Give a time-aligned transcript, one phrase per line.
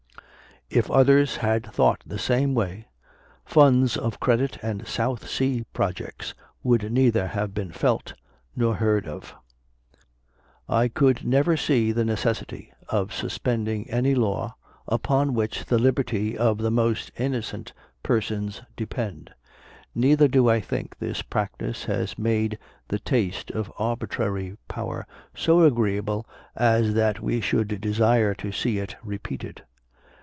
[0.73, 2.87] If others had thought the same way,
[3.43, 8.13] funds of credit and South Sea projects would neither have been felt
[8.55, 9.35] nor heard of.
[10.69, 14.55] "I could never see the necessity of suspending any law
[14.87, 19.33] upon which the liberty of the most innocent persons depend:
[19.93, 22.57] neither do I think this practice has made
[22.87, 25.05] the taste of arbitrary power
[25.35, 26.25] so agreeable
[26.55, 29.63] as that we should desire to see it repeated.